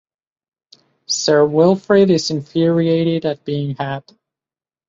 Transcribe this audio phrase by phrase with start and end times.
[1.05, 4.03] Sir Wilfrid is infuriated at being had.